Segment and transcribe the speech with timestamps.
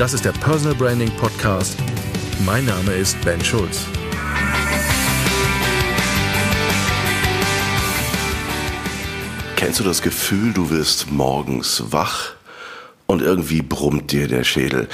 [0.00, 1.76] Das ist der Personal Branding Podcast.
[2.46, 3.84] Mein Name ist Ben Schulz.
[9.56, 12.32] Kennst du das Gefühl, du wirst morgens wach
[13.04, 14.88] und irgendwie brummt dir der Schädel?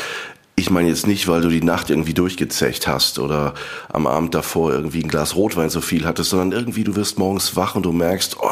[0.56, 3.54] Ich meine jetzt nicht, weil du die Nacht irgendwie durchgezecht hast oder
[3.88, 7.54] am Abend davor irgendwie ein Glas Rotwein zu viel hattest, sondern irgendwie du wirst morgens
[7.54, 8.50] wach und du merkst, oh,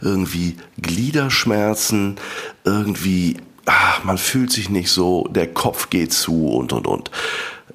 [0.00, 2.16] irgendwie Gliederschmerzen,
[2.64, 3.36] irgendwie,
[3.66, 7.10] ah, man fühlt sich nicht so, der Kopf geht zu und und und.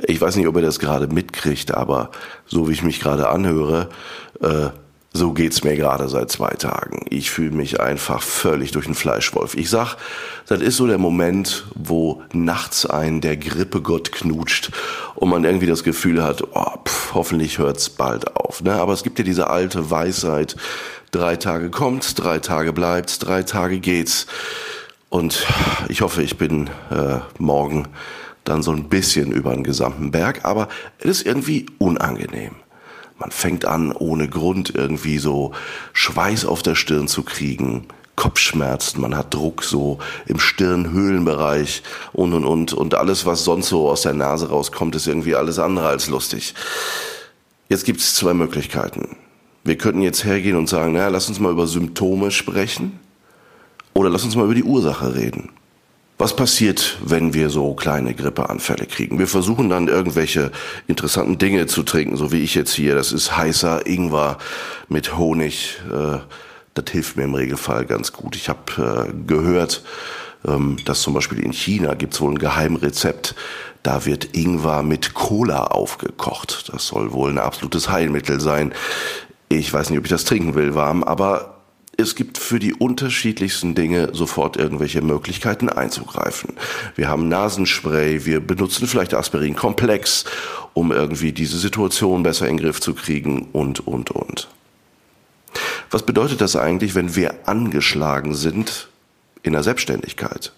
[0.03, 2.11] Ich weiß nicht, ob ihr das gerade mitkriegt, aber
[2.45, 3.89] so wie ich mich gerade anhöre,
[4.41, 4.69] äh,
[5.11, 7.05] so geht's mir gerade seit zwei Tagen.
[7.09, 9.55] Ich fühle mich einfach völlig durch den Fleischwolf.
[9.55, 9.95] Ich sag,
[10.45, 14.71] das ist so der Moment, wo nachts ein der Grippegott knutscht
[15.15, 18.61] und man irgendwie das Gefühl hat, oh, pff, hoffentlich hört's bald auf.
[18.61, 18.73] Ne?
[18.75, 20.55] Aber es gibt ja diese alte Weisheit,
[21.11, 24.27] drei Tage kommt's, drei Tage bleibt's, drei Tage geht's.
[25.09, 25.47] Und
[25.89, 27.87] ich hoffe, ich bin äh, morgen
[28.43, 32.55] dann so ein bisschen über den gesamten Berg, aber es ist irgendwie unangenehm.
[33.17, 35.51] Man fängt an, ohne Grund irgendwie so
[35.93, 42.43] Schweiß auf der Stirn zu kriegen, Kopfschmerzen, man hat Druck so im Stirnhöhlenbereich und und
[42.43, 46.07] und und alles, was sonst so aus der Nase rauskommt, ist irgendwie alles andere als
[46.07, 46.53] lustig.
[47.69, 49.15] Jetzt gibt es zwei Möglichkeiten.
[49.63, 52.99] Wir könnten jetzt hergehen und sagen, naja, lass uns mal über Symptome sprechen
[53.99, 55.49] oder lass uns mal über die Ursache reden.
[56.17, 59.19] Was passiert, wenn wir so kleine Grippeanfälle kriegen?
[59.19, 60.51] Wir versuchen dann irgendwelche
[60.87, 62.95] interessanten Dinge zu trinken, so wie ich jetzt hier.
[62.95, 64.37] Das ist heißer Ingwer
[64.87, 65.81] mit Honig.
[65.91, 66.19] Äh,
[66.75, 68.37] das hilft mir im Regelfall ganz gut.
[68.37, 69.83] Ich habe äh, gehört,
[70.47, 73.35] ähm, dass zum Beispiel in China gibt es wohl ein Geheimrezept.
[73.83, 76.71] Da wird Ingwer mit Cola aufgekocht.
[76.73, 78.73] Das soll wohl ein absolutes Heilmittel sein.
[79.49, 81.58] Ich weiß nicht, ob ich das trinken will, warm, aber
[81.99, 86.53] es gibt für die unterschiedlichsten Dinge sofort irgendwelche Möglichkeiten einzugreifen.
[86.95, 90.25] Wir haben Nasenspray, wir benutzen vielleicht Aspirin komplex,
[90.73, 94.47] um irgendwie diese Situation besser in den Griff zu kriegen und, und, und.
[95.91, 98.87] Was bedeutet das eigentlich, wenn wir angeschlagen sind
[99.43, 100.53] in der Selbstständigkeit?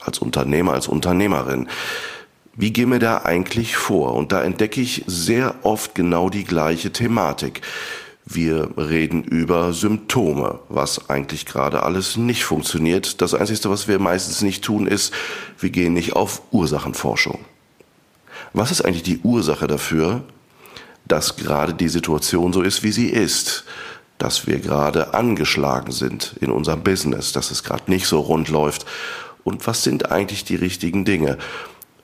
[0.00, 1.68] Als Unternehmer, als Unternehmerin.
[2.54, 4.14] Wie gehen wir da eigentlich vor?
[4.14, 7.62] Und da entdecke ich sehr oft genau die gleiche Thematik.
[8.34, 13.20] Wir reden über Symptome, was eigentlich gerade alles nicht funktioniert.
[13.20, 15.12] Das Einzige, was wir meistens nicht tun, ist,
[15.58, 17.40] wir gehen nicht auf Ursachenforschung.
[18.54, 20.22] Was ist eigentlich die Ursache dafür,
[21.06, 23.64] dass gerade die Situation so ist, wie sie ist?
[24.18, 28.86] Dass wir gerade angeschlagen sind in unserem Business, dass es gerade nicht so rund läuft.
[29.44, 31.38] Und was sind eigentlich die richtigen Dinge?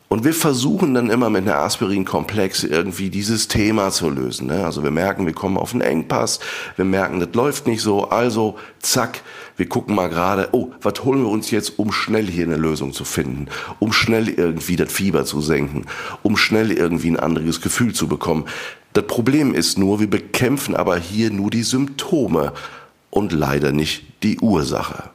[0.09, 4.47] Und wir versuchen dann immer mit einer Aspirin-Komplex irgendwie dieses Thema zu lösen.
[4.47, 4.65] Ne?
[4.65, 6.41] Also wir merken, wir kommen auf einen Engpass,
[6.77, 9.21] wir merken, das läuft nicht so, also zack,
[9.59, 12.95] wir gucken mal gerade, oh, was holen wir uns jetzt, um schnell hier eine Lösung
[12.95, 13.49] zu finden,
[13.81, 15.85] um schnell irgendwie das Fieber zu senken,
[16.23, 18.47] um schnell irgendwie ein anderes Gefühl zu bekommen.
[18.95, 22.55] Das Problem ist nur, wir bekämpfen aber hier nur die Symptome
[23.11, 25.11] und leider nicht die Ursache.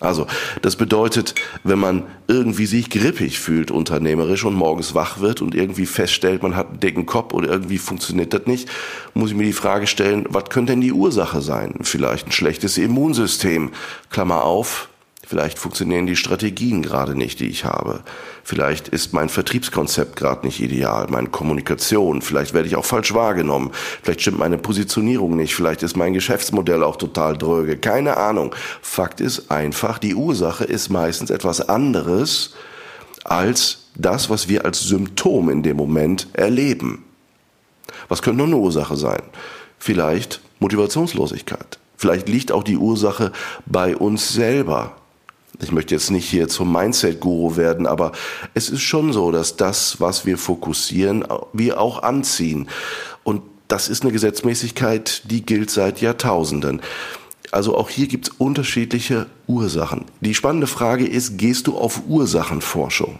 [0.00, 0.26] Also,
[0.60, 1.34] das bedeutet,
[1.64, 6.54] wenn man irgendwie sich grippig fühlt unternehmerisch und morgens wach wird und irgendwie feststellt, man
[6.54, 8.68] hat einen dicken Kopf oder irgendwie funktioniert das nicht,
[9.14, 11.76] muss ich mir die Frage stellen, was könnte denn die Ursache sein?
[11.82, 13.70] Vielleicht ein schlechtes Immunsystem.
[14.10, 14.88] Klammer auf,
[15.28, 18.04] Vielleicht funktionieren die Strategien gerade nicht, die ich habe.
[18.44, 22.22] Vielleicht ist mein Vertriebskonzept gerade nicht ideal, meine Kommunikation.
[22.22, 23.72] Vielleicht werde ich auch falsch wahrgenommen.
[24.02, 25.56] Vielleicht stimmt meine Positionierung nicht.
[25.56, 27.76] Vielleicht ist mein Geschäftsmodell auch total dröge.
[27.76, 28.54] Keine Ahnung.
[28.80, 32.54] Fakt ist einfach, die Ursache ist meistens etwas anderes
[33.24, 37.04] als das, was wir als Symptom in dem Moment erleben.
[38.08, 39.22] Was könnte nur eine Ursache sein?
[39.80, 41.80] Vielleicht Motivationslosigkeit.
[41.96, 43.32] Vielleicht liegt auch die Ursache
[43.66, 44.94] bei uns selber
[45.62, 48.12] ich möchte jetzt nicht hier zum Mindset-Guru werden, aber
[48.54, 52.68] es ist schon so, dass das, was wir fokussieren, wir auch anziehen.
[53.24, 56.80] Und das ist eine Gesetzmäßigkeit, die gilt seit Jahrtausenden.
[57.52, 60.04] Also auch hier gibt es unterschiedliche Ursachen.
[60.20, 63.18] Die spannende Frage ist, gehst du auf Ursachenforschung?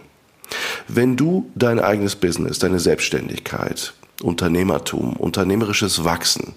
[0.87, 6.53] Wenn du dein eigenes Business, deine Selbstständigkeit, Unternehmertum, unternehmerisches Wachsen,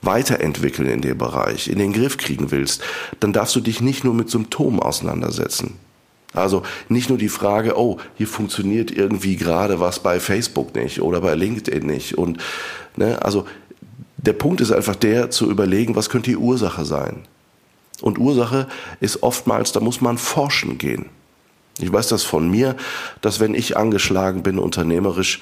[0.00, 2.82] weiterentwickeln in dem Bereich, in den Griff kriegen willst,
[3.20, 5.78] dann darfst du dich nicht nur mit Symptomen auseinandersetzen.
[6.32, 11.20] Also nicht nur die Frage, oh, hier funktioniert irgendwie gerade was bei Facebook nicht oder
[11.20, 12.16] bei LinkedIn nicht.
[12.16, 12.38] Und
[12.96, 13.44] ne, also
[14.16, 17.24] der Punkt ist einfach der, zu überlegen, was könnte die Ursache sein.
[18.00, 18.68] Und Ursache
[19.00, 21.06] ist oftmals, da muss man forschen gehen.
[21.78, 22.76] Ich weiß das von mir,
[23.20, 25.40] dass wenn ich angeschlagen bin unternehmerisch,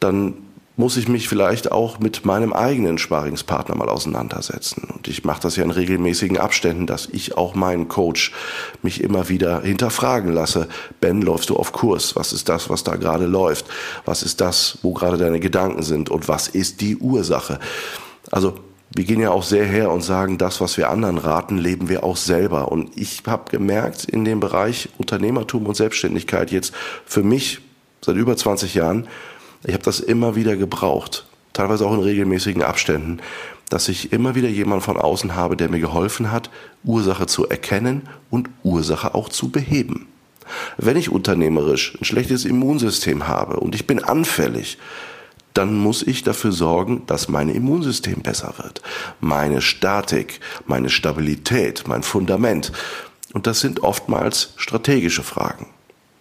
[0.00, 0.34] dann
[0.80, 4.88] muss ich mich vielleicht auch mit meinem eigenen Sparingspartner mal auseinandersetzen.
[4.92, 8.32] Und ich mache das ja in regelmäßigen Abständen, dass ich auch meinen Coach
[8.82, 10.68] mich immer wieder hinterfragen lasse.
[11.00, 12.16] Ben, läufst du auf Kurs?
[12.16, 13.66] Was ist das, was da gerade läuft?
[14.06, 16.08] Was ist das, wo gerade deine Gedanken sind?
[16.08, 17.58] Und was ist die Ursache?
[18.30, 18.54] Also
[18.96, 22.04] wir gehen ja auch sehr her und sagen, das, was wir anderen raten, leben wir
[22.04, 22.72] auch selber.
[22.72, 26.72] Und ich habe gemerkt, in dem Bereich Unternehmertum und Selbstständigkeit jetzt
[27.04, 27.60] für mich
[28.00, 29.06] seit über 20 Jahren,
[29.64, 33.20] ich habe das immer wieder gebraucht, teilweise auch in regelmäßigen Abständen,
[33.68, 36.50] dass ich immer wieder jemanden von außen habe, der mir geholfen hat,
[36.84, 40.08] Ursache zu erkennen und Ursache auch zu beheben.
[40.76, 44.78] Wenn ich unternehmerisch ein schlechtes Immunsystem habe und ich bin anfällig,
[45.54, 48.82] dann muss ich dafür sorgen, dass mein Immunsystem besser wird.
[49.20, 52.72] Meine Statik, meine Stabilität, mein Fundament.
[53.32, 55.66] Und das sind oftmals strategische Fragen.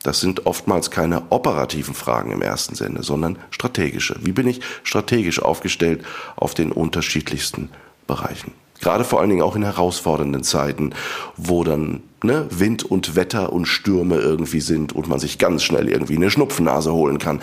[0.04, 4.16] Das sind oftmals keine operativen Fragen im ersten Sinne, sondern strategische.
[4.22, 6.06] Wie bin ich strategisch aufgestellt
[6.36, 7.70] auf den unterschiedlichsten
[8.08, 8.54] Bereichen?
[8.80, 10.94] Gerade vor allen Dingen auch in herausfordernden Zeiten,
[11.36, 15.90] wo dann ne, Wind und Wetter und Stürme irgendwie sind und man sich ganz schnell
[15.90, 17.42] irgendwie eine Schnupfennase holen kann,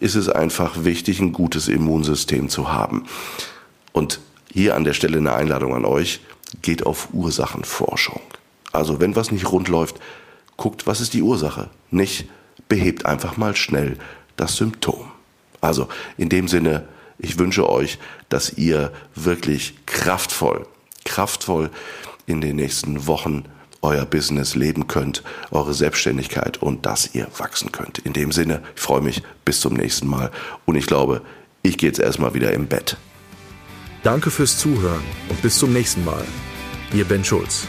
[0.00, 3.04] ist es einfach wichtig, ein gutes Immunsystem zu haben.
[3.92, 4.18] Und
[4.52, 6.20] hier an der Stelle eine Einladung an euch,
[6.62, 8.20] geht auf Ursachenforschung.
[8.72, 10.00] Also wenn was nicht rund läuft,
[10.62, 11.70] guckt, was ist die Ursache.
[11.90, 12.26] Nicht
[12.68, 13.98] behebt einfach mal schnell
[14.36, 15.10] das Symptom.
[15.60, 16.86] Also in dem Sinne,
[17.18, 17.98] ich wünsche euch,
[18.28, 20.68] dass ihr wirklich kraftvoll,
[21.04, 21.68] kraftvoll
[22.26, 23.44] in den nächsten Wochen
[23.82, 27.98] euer Business leben könnt, eure Selbstständigkeit und dass ihr wachsen könnt.
[27.98, 30.30] In dem Sinne, ich freue mich bis zum nächsten Mal
[30.64, 31.22] und ich glaube,
[31.62, 32.96] ich gehe jetzt erstmal wieder im Bett.
[34.04, 36.24] Danke fürs Zuhören und bis zum nächsten Mal.
[36.92, 37.66] Ihr Ben Schulz.